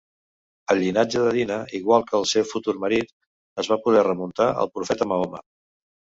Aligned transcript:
El 0.73 0.79
llinatge 0.83 1.19
de 1.25 1.33
Dina, 1.33 1.57
igual 1.79 2.05
que 2.07 2.15
el 2.19 2.25
seu 2.31 2.47
futur 2.51 2.73
marit, 2.85 3.11
es 3.65 3.69
va 3.73 3.77
poder 3.83 4.05
remuntar 4.07 4.47
al 4.63 4.71
profeta 4.79 5.07
Mahoma. 5.13 5.43